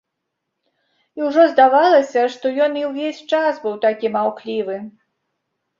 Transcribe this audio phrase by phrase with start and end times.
[1.19, 4.85] І ўжо здавалася, што ён і ўвесь час быў такі маўклівы.